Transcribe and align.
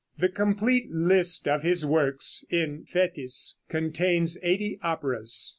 The 0.17 0.29
complete 0.29 0.89
list 0.89 1.47
of 1.47 1.61
his 1.61 1.85
works 1.85 2.43
in 2.49 2.85
Fétis 2.91 3.57
contains 3.69 4.35
eighty 4.41 4.79
operas. 4.81 5.49